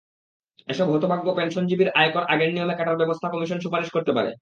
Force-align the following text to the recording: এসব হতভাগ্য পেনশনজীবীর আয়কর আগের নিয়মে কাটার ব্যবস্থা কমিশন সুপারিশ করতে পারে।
এসব 0.67 0.87
হতভাগ্য 0.89 1.27
পেনশনজীবীর 1.37 1.89
আয়কর 1.95 2.23
আগের 2.33 2.49
নিয়মে 2.53 2.75
কাটার 2.75 2.99
ব্যবস্থা 3.01 3.27
কমিশন 3.29 3.59
সুপারিশ 3.59 3.89
করতে 3.91 4.11
পারে। 4.13 4.31